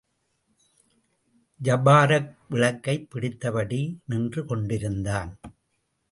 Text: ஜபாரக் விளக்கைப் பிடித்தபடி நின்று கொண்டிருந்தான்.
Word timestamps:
ஜபாரக் 1.63 2.35
விளக்கைப் 2.49 3.07
பிடித்தபடி 3.13 3.97
நின்று 4.05 4.45
கொண்டிருந்தான். 4.45 5.39